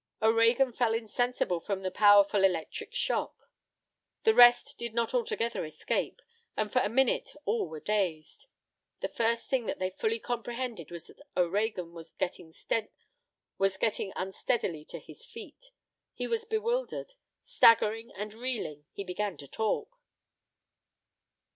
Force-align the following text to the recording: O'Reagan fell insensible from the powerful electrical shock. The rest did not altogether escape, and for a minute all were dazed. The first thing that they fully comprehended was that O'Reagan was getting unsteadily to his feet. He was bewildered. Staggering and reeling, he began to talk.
O'Reagan 0.19 0.71
fell 0.71 0.95
insensible 0.95 1.59
from 1.59 1.83
the 1.83 1.91
powerful 1.91 2.43
electrical 2.43 2.95
shock. 2.95 3.51
The 4.23 4.33
rest 4.33 4.79
did 4.79 4.95
not 4.95 5.13
altogether 5.13 5.63
escape, 5.63 6.23
and 6.57 6.73
for 6.73 6.79
a 6.79 6.89
minute 6.89 7.33
all 7.45 7.67
were 7.67 7.79
dazed. 7.79 8.47
The 9.01 9.07
first 9.09 9.47
thing 9.47 9.67
that 9.67 9.77
they 9.77 9.91
fully 9.91 10.17
comprehended 10.17 10.89
was 10.89 11.05
that 11.05 11.21
O'Reagan 11.37 11.93
was 11.93 12.13
getting 12.13 12.49
unsteadily 14.15 14.85
to 14.85 14.97
his 14.97 15.23
feet. 15.27 15.69
He 16.15 16.25
was 16.25 16.45
bewildered. 16.45 17.13
Staggering 17.43 18.11
and 18.15 18.33
reeling, 18.33 18.85
he 18.93 19.03
began 19.03 19.37
to 19.37 19.47
talk. 19.47 19.99